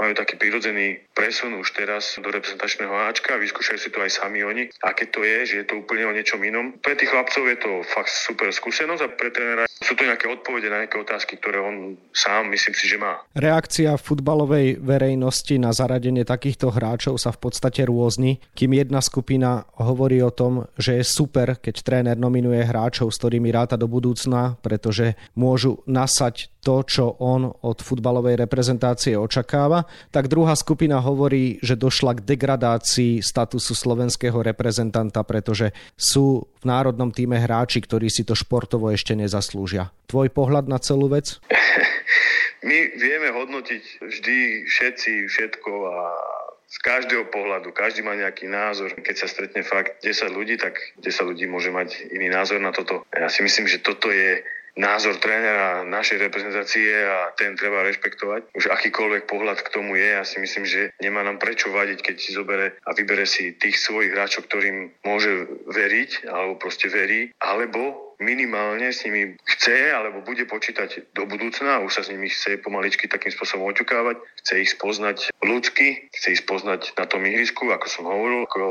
majú 0.00 0.12
taký 0.14 0.34
prirodzený 0.38 1.06
presun 1.12 1.56
už 1.58 1.72
teraz 1.74 2.18
do 2.18 2.28
reprezentačného 2.28 2.92
Ačka, 3.08 3.38
vyskúšajú 3.38 3.78
si 3.78 3.90
to 3.92 4.02
aj 4.02 4.10
sami 4.12 4.42
oni. 4.42 4.68
A 4.84 4.92
keď 4.92 5.08
to 5.12 5.20
je, 5.22 5.38
že 5.46 5.54
je 5.62 5.66
to 5.66 5.82
úplne 5.82 6.06
o 6.08 6.16
niečom 6.16 6.40
inom, 6.42 6.76
pre 6.80 6.94
tých 6.94 7.10
chlapcov 7.10 7.44
je 7.46 7.58
to 7.58 7.70
fakt 7.86 8.12
super 8.12 8.48
skúsenosť 8.52 9.02
a 9.02 9.08
pre 9.12 9.30
trénera 9.30 9.64
sú 9.82 9.92
to 9.92 10.08
nejaké 10.08 10.26
odpovede 10.26 10.72
na 10.72 10.84
nejaké 10.84 10.96
otázky, 10.98 11.36
ktoré 11.36 11.60
on 11.60 12.00
sám 12.10 12.48
myslím 12.52 12.74
si, 12.74 12.88
že 12.88 12.96
má. 12.96 13.20
Reakcia 13.36 14.00
futbalovej 14.00 14.80
verejnosti 14.80 15.54
na 15.60 15.70
zaradenie 15.70 16.24
takýchto 16.24 16.72
hráčov 16.72 17.20
sa 17.20 17.30
v 17.30 17.48
podstate 17.48 17.84
rôzni, 17.84 18.40
kým 18.56 18.72
jedna 18.72 19.04
skupina 19.04 19.68
hovorí 19.76 20.18
o 20.24 20.32
tom, 20.32 20.66
že 20.80 21.00
je 21.00 21.04
super, 21.04 21.60
keď 21.60 21.74
tréner 21.84 22.16
nominuje 22.16 22.64
hráčov, 22.64 23.12
s 23.12 23.20
ktorými 23.20 23.52
ráta 23.52 23.76
do 23.76 23.86
budúcna, 23.86 24.56
pretože 24.64 25.14
môžu 25.36 25.84
nasať 25.84 26.48
to, 26.66 26.75
čo 26.82 27.16
on 27.22 27.48
od 27.48 27.78
futbalovej 27.80 28.36
reprezentácie 28.36 29.16
očakáva, 29.16 29.86
tak 30.12 30.28
druhá 30.28 30.52
skupina 30.58 31.00
hovorí, 31.00 31.56
že 31.62 31.78
došla 31.78 32.20
k 32.20 32.24
degradácii 32.26 33.22
statusu 33.22 33.72
slovenského 33.72 34.36
reprezentanta, 34.42 35.22
pretože 35.22 35.72
sú 35.94 36.44
v 36.60 36.64
národnom 36.66 37.14
týme 37.14 37.38
hráči, 37.38 37.80
ktorí 37.80 38.10
si 38.10 38.26
to 38.26 38.36
športovo 38.36 38.90
ešte 38.90 39.14
nezaslúžia. 39.14 39.94
Tvoj 40.10 40.34
pohľad 40.34 40.66
na 40.66 40.82
celú 40.82 41.06
vec? 41.08 41.38
My 42.66 42.78
vieme 42.98 43.30
hodnotiť 43.30 43.82
vždy 44.02 44.38
všetci 44.66 45.12
všetko 45.30 45.70
a 45.86 45.98
z 46.66 46.76
každého 46.82 47.30
pohľadu, 47.30 47.70
každý 47.70 48.02
má 48.02 48.18
nejaký 48.18 48.50
názor. 48.50 48.90
Keď 48.98 49.16
sa 49.16 49.30
stretne 49.30 49.62
fakt 49.62 50.02
10 50.02 50.34
ľudí, 50.34 50.58
tak 50.58 50.74
10 50.98 51.30
ľudí 51.30 51.46
môže 51.46 51.70
mať 51.70 52.10
iný 52.10 52.26
názor 52.26 52.58
na 52.58 52.74
toto. 52.74 53.06
Ja 53.14 53.30
si 53.30 53.46
myslím, 53.46 53.70
že 53.70 53.78
toto 53.78 54.10
je 54.10 54.42
názor 54.76 55.16
trénera 55.16 55.82
našej 55.88 56.20
reprezentácie 56.20 56.92
a 56.92 57.32
ten 57.34 57.56
treba 57.56 57.82
rešpektovať. 57.88 58.52
Už 58.52 58.68
akýkoľvek 58.68 59.24
pohľad 59.24 59.64
k 59.64 59.72
tomu 59.72 59.96
je, 59.96 60.08
ja 60.08 60.22
si 60.22 60.36
myslím, 60.38 60.68
že 60.68 60.92
nemá 61.00 61.24
nám 61.24 61.40
prečo 61.40 61.72
vadiť, 61.72 61.98
keď 62.04 62.16
si 62.20 62.36
zobere 62.36 62.76
a 62.84 62.92
vybere 62.92 63.24
si 63.24 63.56
tých 63.56 63.80
svojich 63.80 64.12
hráčov, 64.12 64.46
ktorým 64.46 64.92
môže 65.02 65.48
veriť, 65.72 66.28
alebo 66.28 66.60
proste 66.60 66.92
verí, 66.92 67.32
alebo 67.40 68.06
minimálne 68.16 68.92
s 68.92 69.04
nimi 69.04 69.36
chce 69.44 69.92
alebo 69.92 70.24
bude 70.24 70.48
počítať 70.48 71.12
do 71.12 71.28
budúcna, 71.28 71.84
už 71.84 72.00
sa 72.00 72.02
s 72.04 72.08
nimi 72.08 72.32
chce 72.32 72.56
pomaličky 72.64 73.08
takým 73.08 73.32
spôsobom 73.32 73.68
oťukávať, 73.68 74.16
chce 74.40 74.54
ich 74.64 74.70
spoznať 74.72 75.18
ľudsky, 75.44 76.08
chce 76.16 76.28
ich 76.32 76.40
spoznať 76.40 76.96
na 76.96 77.04
tom 77.04 77.24
ihrisku, 77.28 77.68
ako 77.68 77.86
som 77.88 78.08
hovoril, 78.08 78.48
ako 78.48 78.62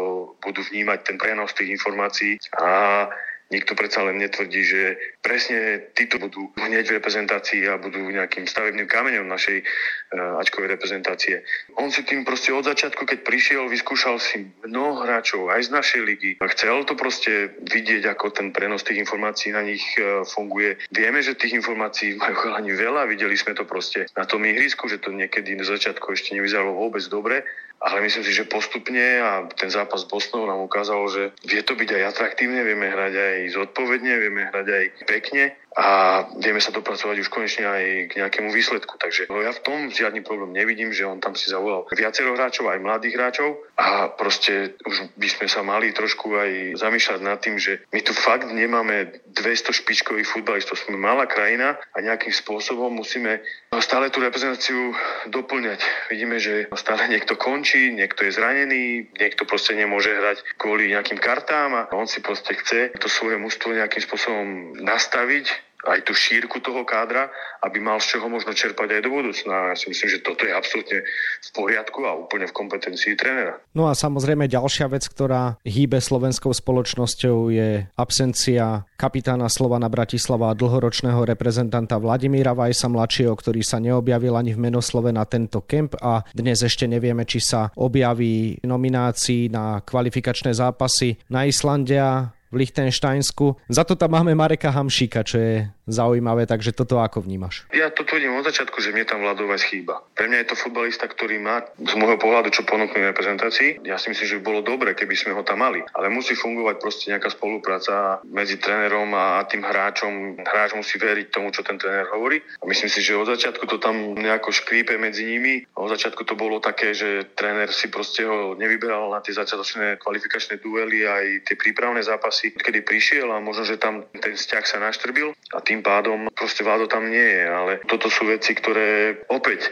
budú 0.41 0.65
vnímať 0.65 0.99
ten 1.05 1.17
prenos 1.21 1.53
tých 1.53 1.77
informácií 1.77 2.41
a 2.57 3.05
Nikto 3.53 3.77
predsa 3.77 4.01
len 4.01 4.17
netvrdí, 4.17 4.61
že 4.65 4.81
presne 5.21 5.93
títo 5.93 6.17
budú 6.17 6.49
hneď 6.57 6.89
v 6.89 6.97
reprezentácii 6.97 7.69
a 7.69 7.77
budú 7.77 8.01
nejakým 8.01 8.49
stavebným 8.49 8.89
kameňom 8.89 9.29
našej 9.29 9.61
uh, 9.61 10.41
Ačkovej 10.41 10.73
reprezentácie. 10.73 11.45
On 11.77 11.93
si 11.93 12.01
tým 12.01 12.25
proste 12.25 12.49
od 12.49 12.65
začiatku, 12.65 13.05
keď 13.05 13.21
prišiel, 13.21 13.69
vyskúšal 13.69 14.17
si 14.17 14.49
mnoho 14.65 15.05
hráčov 15.05 15.53
aj 15.53 15.69
z 15.69 15.73
našej 15.77 16.01
ligy. 16.01 16.31
Chcel 16.41 16.89
to 16.89 16.97
proste 16.97 17.53
vidieť, 17.69 18.09
ako 18.17 18.33
ten 18.33 18.49
prenos 18.49 18.81
tých 18.81 18.97
informácií 19.05 19.53
na 19.53 19.61
nich 19.61 19.85
uh, 20.01 20.25
funguje. 20.25 20.81
Vieme, 20.89 21.21
že 21.21 21.37
tých 21.37 21.53
informácií 21.53 22.17
majú 22.17 22.33
chalani 22.49 22.73
veľa, 22.73 23.05
videli 23.05 23.37
sme 23.37 23.53
to 23.53 23.61
proste 23.61 24.09
na 24.17 24.25
tom 24.25 24.41
ihrisku, 24.41 24.89
že 24.89 24.97
to 24.97 25.13
niekedy 25.13 25.53
na 25.53 25.69
začiatku 25.69 26.17
ešte 26.17 26.33
nevyzeralo 26.33 26.73
vôbec 26.73 27.05
dobre 27.05 27.45
ale 27.85 28.01
myslím 28.01 28.23
si, 28.23 28.33
že 28.33 28.47
postupne 28.47 29.21
a 29.21 29.45
ten 29.51 29.69
zápas 29.69 30.01
s 30.01 30.09
Bosnou 30.09 30.47
nám 30.47 30.63
ukázal, 30.63 31.01
že 31.11 31.23
vie 31.43 31.61
to 31.61 31.75
byť 31.75 31.89
aj 31.91 32.03
atraktívne, 32.15 32.63
vieme 32.63 32.87
hrať 32.87 33.13
aj 33.13 33.34
zodpovedne, 33.51 34.13
vieme 34.19 34.47
hrať 34.49 34.67
aj 34.67 34.85
pekne 35.07 35.43
a 35.75 36.23
vieme 36.39 36.63
sa 36.63 36.71
dopracovať 36.71 37.19
už 37.19 37.27
konečne 37.27 37.67
aj 37.67 37.83
k 38.07 38.11
nejakému 38.23 38.47
výsledku. 38.47 38.95
Takže 38.95 39.27
no 39.27 39.43
ja 39.43 39.51
v 39.51 39.59
tom 39.59 39.79
žiadny 39.91 40.23
problém 40.23 40.55
nevidím, 40.55 40.95
že 40.95 41.03
on 41.03 41.19
tam 41.19 41.35
si 41.35 41.51
zavolal 41.51 41.83
viacero 41.91 42.31
hráčov, 42.31 42.71
aj 42.71 42.79
mladých 42.79 43.19
hráčov 43.19 43.59
a 43.75 44.07
proste 44.07 44.79
už 44.87 45.11
by 45.19 45.27
sme 45.27 45.47
sa 45.51 45.67
mali 45.67 45.91
trošku 45.91 46.31
aj 46.31 46.79
zamýšľať 46.79 47.19
nad 47.19 47.43
tým, 47.43 47.59
že 47.59 47.83
my 47.91 47.99
tu 47.99 48.15
fakt 48.15 48.47
nemáme 48.47 49.19
200 49.35 49.75
špičkových 49.75 50.31
futbalistov, 50.31 50.79
sme 50.79 50.95
malá 50.95 51.27
krajina 51.27 51.75
a 51.91 51.97
nejakým 51.99 52.31
spôsobom 52.31 52.95
musíme 52.95 53.43
stále 53.83 54.07
tú 54.07 54.23
reprezentáciu 54.23 54.95
doplňať. 55.27 55.83
Vidíme, 56.07 56.39
že 56.39 56.71
stále 56.79 57.11
niekto 57.11 57.35
končí, 57.35 57.91
niekto 57.91 58.23
je 58.23 58.31
zranený, 58.31 59.11
niekto 59.19 59.43
proste 59.43 59.75
nemôže 59.75 60.15
hrať 60.15 60.55
kvôli 60.55 60.95
nejakým 60.95 61.19
kartám 61.19 61.75
a 61.75 61.81
on 61.91 62.07
si 62.07 62.23
proste 62.23 62.55
chce 62.55 62.95
to 62.95 63.11
svoje 63.11 63.35
mužstvo 63.35 63.75
nejakým 63.75 63.99
spôsobom 63.99 64.79
nastaviť 64.79 65.64
aj 65.85 65.99
tú 66.05 66.13
šírku 66.17 66.59
toho 66.59 66.81
kádra, 66.83 67.29
aby 67.61 67.77
mal 67.77 68.01
z 68.01 68.17
čoho 68.17 68.27
možno 68.29 68.51
čerpať 68.51 68.97
aj 68.97 69.01
do 69.05 69.09
budúcna. 69.13 69.73
Ja 69.73 69.75
si 69.77 69.89
myslím, 69.89 70.09
že 70.09 70.19
toto 70.25 70.43
je 70.43 70.53
absolútne 70.53 71.05
v 71.41 71.49
poriadku 71.53 72.03
a 72.05 72.17
úplne 72.17 72.49
v 72.49 72.53
kompetencii 72.57 73.13
trénera. 73.13 73.61
No 73.77 73.85
a 73.85 73.93
samozrejme 73.93 74.49
ďalšia 74.49 74.89
vec, 74.89 75.05
ktorá 75.05 75.61
hýbe 75.61 76.01
slovenskou 76.01 76.51
spoločnosťou 76.51 77.37
je 77.53 77.85
absencia 77.95 78.83
kapitána 78.97 79.45
Slovana 79.47 79.87
Bratislava 79.87 80.51
a 80.51 80.57
dlhoročného 80.57 81.21
reprezentanta 81.25 82.01
Vladimíra 82.01 82.57
Vajsa 82.57 82.89
mladšieho, 82.89 83.33
ktorý 83.35 83.61
sa 83.61 83.77
neobjavil 83.77 84.33
ani 84.33 84.57
v 84.57 84.61
menoslove 84.69 85.13
na 85.13 85.23
tento 85.29 85.61
kemp 85.63 85.99
a 86.01 86.25
dnes 86.33 86.65
ešte 86.65 86.89
nevieme, 86.89 87.27
či 87.27 87.43
sa 87.43 87.69
objaví 87.75 88.63
nominácií 88.65 89.51
na 89.53 89.83
kvalifikačné 89.83 90.55
zápasy 90.55 91.19
na 91.29 91.45
Islandia 91.45 92.31
v 92.55 92.63
Lichtensteinsku. 92.63 93.67
Za 93.67 93.83
to 93.83 93.99
tam 93.99 94.15
máme 94.15 94.31
Mareka 94.31 94.71
Hamšíka, 94.71 95.27
čo 95.27 95.35
je 95.35 95.67
zaujímavé, 95.85 96.47
takže 96.49 96.73
toto 96.73 96.97
ako 96.97 97.21
vnímaš? 97.21 97.67
Ja 97.75 97.93
to 97.93 98.07
tvrdím 98.07 98.39
od 98.39 98.47
začiatku, 98.47 98.81
že 98.81 98.95
mne 98.95 99.05
tam 99.05 99.21
Vladovec 99.21 99.61
chýba. 99.61 100.01
Pre 100.17 100.25
mňa 100.25 100.37
je 100.41 100.47
to 100.49 100.55
futbalista, 100.57 101.05
ktorý 101.05 101.37
má 101.37 101.61
z 101.77 101.93
môjho 101.99 102.17
pohľadu 102.17 102.49
čo 102.49 102.65
ponúknuť 102.65 103.13
reprezentácii. 103.13 103.85
Ja 103.85 104.01
si 104.01 104.09
myslím, 104.09 104.27
že 104.27 104.37
by 104.41 104.43
bolo 104.43 104.61
dobre, 104.65 104.97
keby 104.97 105.13
sme 105.13 105.31
ho 105.37 105.45
tam 105.45 105.61
mali. 105.61 105.85
Ale 105.93 106.09
musí 106.09 106.33
fungovať 106.33 106.75
proste 106.81 107.13
nejaká 107.13 107.29
spolupráca 107.29 108.17
medzi 108.25 108.57
trénerom 108.57 109.13
a 109.13 109.45
tým 109.45 109.61
hráčom. 109.61 110.41
Hráč 110.41 110.73
musí 110.73 110.97
veriť 110.97 111.29
tomu, 111.29 111.53
čo 111.53 111.61
ten 111.61 111.77
tréner 111.77 112.09
hovorí. 112.09 112.41
A 112.61 112.65
myslím 112.65 112.89
si, 112.89 113.05
že 113.05 113.13
od 113.13 113.29
začiatku 113.29 113.69
to 113.69 113.77
tam 113.77 114.17
nejako 114.17 114.49
škrípe 114.49 114.97
medzi 114.97 115.27
nimi. 115.27 115.69
Od 115.77 115.91
začiatku 115.91 116.25
to 116.25 116.33
bolo 116.33 116.57
také, 116.57 116.97
že 116.97 117.29
tréner 117.37 117.69
si 117.69 117.93
proste 117.93 118.25
ho 118.25 118.57
nevyberal 118.57 119.13
na 119.13 119.21
tie 119.21 119.37
začiatočné 119.37 120.01
kvalifikačné 120.01 120.57
duely 120.61 121.05
aj 121.05 121.25
tie 121.45 121.55
prípravné 121.57 122.01
zápasy, 122.01 122.44
kedy 122.53 122.85
prišiel 122.85 123.31
a 123.33 123.41
možno, 123.41 123.65
že 123.65 123.81
tam 123.81 124.05
ten 124.21 124.37
vzťah 124.37 124.65
sa 124.67 124.77
naštrbil 124.83 125.33
a 125.55 125.59
tým 125.63 125.81
pádom 125.81 126.29
proste 126.35 126.61
Vlado 126.61 126.85
tam 126.85 127.09
nie 127.09 127.25
je. 127.25 127.43
Ale 127.47 127.71
toto 127.89 128.11
sú 128.11 128.29
veci, 128.29 128.53
ktoré 128.53 129.17
opäť 129.31 129.71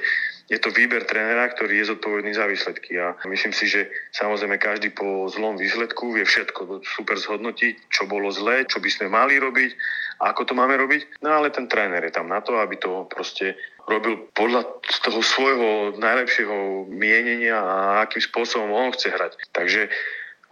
je 0.51 0.59
to 0.59 0.75
výber 0.75 1.07
trénera, 1.07 1.47
ktorý 1.49 1.79
je 1.81 1.89
zodpovedný 1.95 2.35
za 2.35 2.43
výsledky. 2.45 2.99
A 2.99 3.15
myslím 3.31 3.55
si, 3.55 3.65
že 3.71 3.87
samozrejme 4.11 4.59
každý 4.59 4.91
po 4.91 5.25
zlom 5.31 5.55
výsledku 5.55 6.13
vie 6.13 6.27
všetko 6.27 6.83
super 6.83 7.15
zhodnotiť, 7.15 7.87
čo 7.87 8.05
bolo 8.05 8.27
zlé, 8.27 8.67
čo 8.67 8.83
by 8.83 8.89
sme 8.91 9.07
mali 9.07 9.39
robiť, 9.39 9.71
ako 10.19 10.43
to 10.43 10.53
máme 10.53 10.75
robiť. 10.75 11.23
No 11.23 11.39
ale 11.39 11.49
ten 11.49 11.71
tréner 11.71 12.03
je 12.03 12.13
tam 12.13 12.27
na 12.27 12.43
to, 12.43 12.59
aby 12.59 12.75
to 12.75 13.07
proste 13.07 13.55
robil 13.87 14.29
podľa 14.35 14.67
toho 15.03 15.19
svojho 15.23 15.95
najlepšieho 15.99 16.87
mienenia 16.91 17.57
a 17.59 17.77
akým 18.03 18.23
spôsobom 18.23 18.71
on 18.71 18.91
chce 18.91 19.11
hrať. 19.11 19.39
Takže 19.51 19.87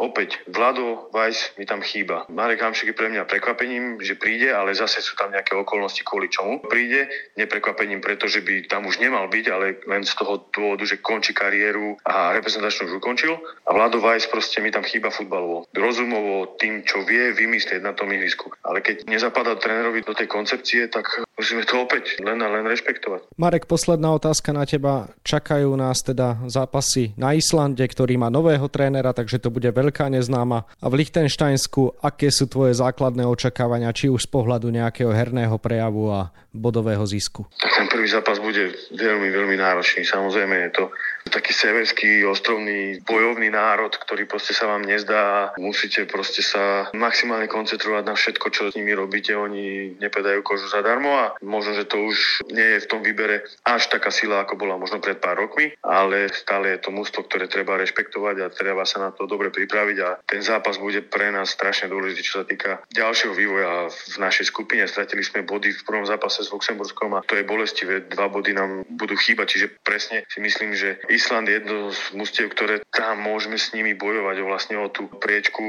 Opäť, 0.01 0.41
Vlado 0.50 1.13
Vajs 1.13 1.62
mi 1.62 1.70
tam 1.70 1.86
chýba. 1.86 2.25
Marek 2.34 2.65
Hamšik 2.65 2.89
je 2.89 2.98
pre 2.98 3.13
mňa 3.13 3.29
prekvapením, 3.29 4.01
že 4.01 4.17
príde, 4.17 4.50
ale 4.50 4.74
zase 4.74 4.98
sú 4.98 5.13
tam 5.13 5.29
nejaké 5.29 5.53
okolnosti, 5.53 6.01
kvôli 6.01 6.25
čomu 6.25 6.58
príde. 6.65 7.05
Neprekvapením, 7.38 8.01
pretože 8.01 8.41
by 8.41 8.65
tam 8.65 8.89
už 8.89 8.98
nemal 8.98 9.29
byť, 9.29 9.46
ale 9.53 9.77
len 9.86 10.01
z 10.01 10.17
toho 10.17 10.50
dôvodu, 10.50 10.89
že 10.89 11.05
končí 11.05 11.38
kariéru 11.38 12.01
a 12.01 12.34
reprezentačnú 12.34 12.89
už 12.89 12.98
ukončil. 12.98 13.38
A 13.70 13.77
Vlado 13.77 14.01
Vajs 14.01 14.25
proste 14.34 14.58
mi 14.58 14.74
tam 14.74 14.81
chýba 14.81 15.13
futbalovo. 15.13 15.70
Rozumovo 15.70 16.58
tým, 16.58 16.81
čo 16.81 17.05
vie 17.05 17.38
vymyslieť 17.38 17.86
na 17.86 17.93
tom 17.93 18.10
ihrisku. 18.10 18.50
Ale 18.65 18.81
keď 18.81 19.05
nezapadá 19.05 19.53
trénerovi 19.53 20.01
do 20.01 20.17
tej 20.17 20.25
koncepcie, 20.25 20.89
tak 20.89 21.22
musíme 21.38 21.62
to 21.62 21.77
opäť 21.77 22.17
len 22.25 22.41
a 22.41 22.50
len 22.50 22.65
rešpektovať. 22.65 23.38
Marek, 23.38 23.70
posledná 23.70 24.17
otázka 24.17 24.50
na 24.50 24.65
teba. 24.65 25.13
Čakajú 25.22 25.70
nás 25.77 26.01
teda 26.01 26.41
zápasy 26.50 27.13
na 27.22 27.38
Islande, 27.38 27.86
ktorý 27.86 28.17
má 28.17 28.34
nového 28.34 28.65
trénera, 28.65 29.13
takže 29.13 29.38
to 29.38 29.53
bude 29.53 29.70
veľké 29.70 29.89
veľká 29.91 30.07
neznáma. 30.07 30.63
A 30.79 30.88
v 30.88 31.03
Lichtensteinsku, 31.03 32.00
aké 32.00 32.31
sú 32.31 32.48
tvoje 32.48 32.79
základné 32.79 33.27
očakávania, 33.27 33.91
či 33.91 34.07
už 34.07 34.24
z 34.24 34.31
pohľadu 34.31 34.71
nejakého 34.71 35.12
herného 35.12 35.60
prejavu 35.60 36.07
a 36.07 36.31
bodového 36.55 37.03
zisku? 37.03 37.43
Tak 37.60 37.75
ten 37.75 37.88
prvý 37.91 38.07
zápas 38.07 38.39
bude 38.39 38.71
veľmi, 38.95 39.27
veľmi 39.27 39.60
náročný. 39.60 40.07
Samozrejme 40.07 40.55
je 40.55 40.71
to 40.79 40.83
taký 41.31 41.55
severský, 41.55 42.27
ostrovný, 42.27 43.00
bojovný 43.07 43.47
národ, 43.47 43.95
ktorý 43.95 44.27
proste 44.27 44.51
sa 44.51 44.67
vám 44.67 44.83
nezdá. 44.83 45.55
Musíte 45.55 46.03
proste 46.05 46.43
sa 46.43 46.91
maximálne 46.91 47.47
koncentrovať 47.47 48.03
na 48.03 48.15
všetko, 48.19 48.45
čo 48.51 48.61
s 48.69 48.75
nimi 48.75 48.91
robíte. 48.91 49.31
Oni 49.33 49.95
nepedajú 49.97 50.43
kožu 50.43 50.67
zadarmo 50.67 51.09
a 51.15 51.25
možno, 51.39 51.73
že 51.79 51.88
to 51.88 52.03
už 52.03 52.43
nie 52.51 52.77
je 52.77 52.83
v 52.83 52.89
tom 52.91 53.00
výbere 53.00 53.47
až 53.63 53.88
taká 53.88 54.11
sila, 54.11 54.43
ako 54.43 54.59
bola 54.59 54.75
možno 54.75 55.00
pred 55.00 55.17
pár 55.23 55.39
rokmi, 55.39 55.71
ale 55.81 56.27
stále 56.35 56.75
je 56.75 56.83
to 56.83 56.91
mústvo, 56.91 57.23
ktoré 57.23 57.47
treba 57.47 57.79
rešpektovať 57.79 58.35
a 58.43 58.53
treba 58.53 58.83
sa 58.83 59.00
na 59.00 59.15
to 59.15 59.23
dobre 59.25 59.50
pripraviť 59.50 59.97
a 60.03 60.19
ten 60.27 60.43
zápas 60.43 60.75
bude 60.75 61.00
pre 61.07 61.31
nás 61.31 61.55
strašne 61.55 61.88
dôležitý, 61.88 62.21
čo 62.21 62.43
sa 62.43 62.45
týka 62.45 62.83
ďalšieho 62.91 63.31
vývoja 63.31 63.88
v 63.88 64.15
našej 64.19 64.51
skupine. 64.51 64.83
Stratili 64.83 65.23
sme 65.23 65.47
body 65.47 65.71
v 65.71 65.85
prvom 65.88 66.03
zápase 66.03 66.43
s 66.43 66.51
Luxemburskom 66.51 67.15
a 67.15 67.23
to 67.23 67.39
je 67.39 67.47
bolestivé. 67.47 68.03
Dva 68.11 68.27
body 68.27 68.51
nám 68.51 68.83
budú 68.97 69.15
chýbať, 69.15 69.55
čiže 69.55 69.67
presne 69.85 70.27
si 70.27 70.43
myslím, 70.43 70.75
že 70.75 71.00
Island 71.21 71.45
je 71.45 71.61
jedno 71.61 71.93
z 71.93 72.01
mustiev, 72.17 72.49
ktoré 72.49 72.81
tam 72.89 73.21
môžeme 73.21 73.61
s 73.61 73.77
nimi 73.77 73.93
bojovať 73.93 74.35
o 74.41 74.49
vlastne 74.49 74.75
o 74.81 74.89
tú 74.89 75.05
priečku 75.05 75.61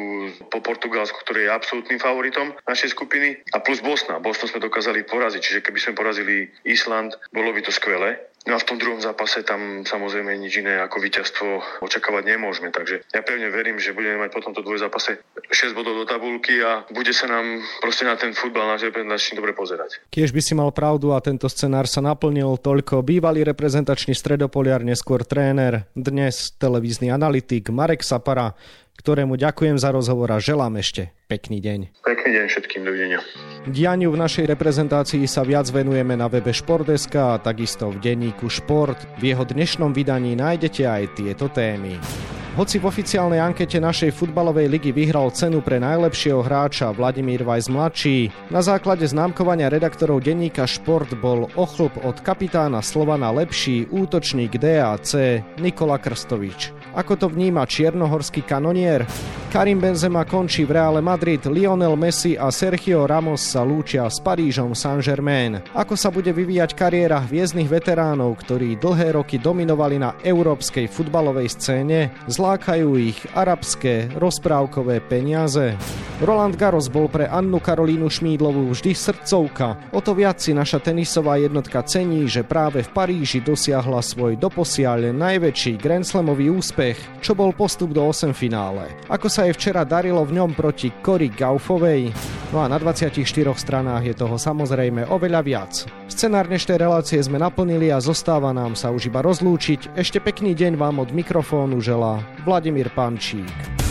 po 0.49 0.65
Portugalsku, 0.65 1.21
ktorý 1.21 1.45
je 1.45 1.53
absolútnym 1.53 2.01
favoritom 2.01 2.57
našej 2.65 2.97
skupiny. 2.97 3.45
A 3.53 3.61
plus 3.61 3.85
Bosna. 3.85 4.17
Bosnu 4.17 4.49
sme 4.49 4.65
dokázali 4.65 5.05
poraziť, 5.05 5.41
čiže 5.45 5.61
keby 5.61 5.79
sme 5.79 5.93
porazili 5.93 6.49
Island, 6.65 7.21
bolo 7.37 7.53
by 7.53 7.61
to 7.61 7.69
skvelé 7.69 8.32
No 8.43 8.59
a 8.59 8.59
v 8.59 8.67
tom 8.67 8.79
druhom 8.79 8.99
zápase 8.99 9.47
tam 9.47 9.87
samozrejme 9.87 10.35
nič 10.35 10.59
iné 10.59 10.83
ako 10.83 10.99
víťazstvo 10.99 11.49
očakávať 11.79 12.27
nemôžeme. 12.27 12.75
Takže 12.75 13.07
ja 13.15 13.23
pevne 13.23 13.47
verím, 13.55 13.79
že 13.79 13.95
budeme 13.95 14.19
mať 14.19 14.31
po 14.35 14.43
tomto 14.43 14.67
zápase 14.75 15.23
6 15.47 15.79
bodov 15.79 15.95
do 15.95 16.05
tabulky 16.09 16.59
a 16.59 16.83
bude 16.91 17.15
sa 17.15 17.31
nám 17.31 17.63
proste 17.79 18.03
na 18.03 18.19
ten 18.19 18.35
futbal 18.35 18.67
náš 18.67 18.91
reprezentačný 18.91 19.39
dobre 19.39 19.55
pozerať. 19.55 20.03
Kiež 20.11 20.35
by 20.35 20.43
si 20.43 20.59
mal 20.59 20.75
pravdu 20.75 21.15
a 21.15 21.23
tento 21.23 21.47
scenár 21.47 21.87
sa 21.87 22.03
naplnil 22.03 22.59
toľko. 22.59 23.07
Bývalý 23.07 23.47
reprezentačný 23.47 24.11
stredopoliar, 24.11 24.83
neskôr 24.83 25.23
tréner, 25.23 25.87
dnes 25.95 26.51
televízny 26.59 27.15
analytik 27.15 27.71
Marek 27.71 28.03
Sapara, 28.03 28.59
ktorému 28.99 29.41
ďakujem 29.41 29.77
za 29.81 29.91
rozhovor 29.91 30.31
a 30.35 30.39
želám 30.43 30.79
ešte 30.81 31.11
pekný 31.27 31.65
deň. 31.65 32.05
Pekný 32.05 32.31
deň 32.37 32.45
všetkým, 32.53 32.83
dovidenia. 32.85 33.19
Dianiu 33.65 34.13
v 34.13 34.21
našej 34.21 34.45
reprezentácii 34.51 35.25
sa 35.25 35.47
viac 35.47 35.71
venujeme 35.71 36.19
na 36.19 36.29
webe 36.29 36.53
Športdeska 36.53 37.37
a 37.37 37.41
takisto 37.41 37.89
v 37.89 38.03
denníku 38.03 38.51
Šport. 38.51 38.99
V 39.23 39.33
jeho 39.33 39.47
dnešnom 39.47 39.97
vydaní 39.97 40.37
nájdete 40.37 40.83
aj 40.85 41.03
tieto 41.17 41.49
témy. 41.49 41.97
Hoci 42.53 42.77
v 42.77 42.85
oficiálnej 42.85 43.41
ankete 43.41 43.81
našej 43.81 44.13
futbalovej 44.13 44.69
ligy 44.69 44.93
vyhral 44.93 45.33
cenu 45.33 45.65
pre 45.65 45.81
najlepšieho 45.81 46.45
hráča 46.45 46.93
Vladimír 46.93 47.49
Vajs 47.49 47.73
mladší, 47.73 48.29
na 48.53 48.61
základe 48.61 49.09
známkovania 49.09 49.73
redaktorov 49.73 50.21
denníka 50.21 50.69
Šport 50.69 51.09
bol 51.17 51.49
ochlp 51.57 51.97
od 52.05 52.21
kapitána 52.21 52.85
Slovana 52.85 53.33
lepší 53.33 53.89
útočník 53.89 54.61
DAC 54.61 55.41
Nikola 55.65 55.97
Krstovič. 55.97 56.82
Ako 56.93 57.17
to 57.17 57.27
vníma 57.33 57.65
čiernohorský 57.65 58.45
kanonier? 58.45 59.09
Karim 59.53 59.85
Benzema 59.85 60.25
končí 60.25 60.65
v 60.65 60.81
Reále 60.81 61.05
Madrid, 61.05 61.45
Lionel 61.45 61.93
Messi 61.93 62.41
a 62.41 62.49
Sergio 62.49 63.05
Ramos 63.05 63.45
sa 63.45 63.61
lúčia 63.61 64.09
s 64.09 64.17
Parížom 64.17 64.73
Saint-Germain. 64.73 65.61
Ako 65.77 65.93
sa 65.93 66.09
bude 66.09 66.33
vyvíjať 66.33 66.73
kariéra 66.73 67.21
hviezdnych 67.21 67.69
veteránov, 67.69 68.33
ktorí 68.41 68.81
dlhé 68.81 69.13
roky 69.13 69.37
dominovali 69.37 70.01
na 70.01 70.17
európskej 70.25 70.89
futbalovej 70.89 71.53
scéne? 71.53 72.17
Zlákajú 72.33 72.97
ich 72.97 73.21
arabské 73.37 74.09
rozprávkové 74.17 75.05
peniaze. 75.05 75.77
Roland 76.25 76.57
Garros 76.57 76.87
bol 76.87 77.13
pre 77.13 77.29
Annu 77.29 77.61
Karolínu 77.61 78.07
Šmídlovú 78.07 78.73
vždy 78.73 78.95
srdcovka. 78.95 79.91
O 79.93 80.01
to 80.01 80.17
viac 80.17 80.41
si 80.41 80.57
naša 80.57 80.81
tenisová 80.81 81.37
jednotka 81.37 81.85
cení, 81.85 82.25
že 82.25 82.47
práve 82.47 82.87
v 82.87 82.93
Paríži 82.95 83.45
dosiahla 83.45 84.01
svoj 84.01 84.39
doposiaľ 84.41 85.13
najväčší 85.13 85.77
Grand 85.77 86.07
Slamový 86.07 86.49
úspech, 86.49 86.97
čo 87.21 87.37
bol 87.37 87.51
postup 87.51 87.91
do 87.93 88.07
8 88.07 88.33
finále. 88.33 88.87
Ako 89.11 89.27
sa 89.43 89.51
jej 89.51 89.59
včera 89.59 89.83
darilo 89.83 90.23
v 90.23 90.39
ňom 90.39 90.55
proti 90.55 90.95
Cory 91.03 91.27
Gaufovej? 91.27 92.15
No 92.55 92.63
a 92.63 92.71
na 92.71 92.79
24 92.79 93.11
stranách 93.59 94.07
je 94.07 94.15
toho 94.15 94.39
samozrejme 94.39 95.11
oveľa 95.11 95.41
viac. 95.43 95.73
Scenár 96.07 96.47
dnešnej 96.47 96.79
relácie 96.79 97.19
sme 97.19 97.43
naplnili 97.43 97.91
a 97.91 97.99
zostáva 97.99 98.55
nám 98.55 98.79
sa 98.79 98.95
už 98.95 99.11
iba 99.11 99.19
rozlúčiť. 99.19 99.99
Ešte 99.99 100.23
pekný 100.23 100.55
deň 100.55 100.79
vám 100.79 101.03
od 101.03 101.11
mikrofónu 101.11 101.83
želá 101.83 102.23
Vladimír 102.47 102.95
Pančík. 102.95 103.82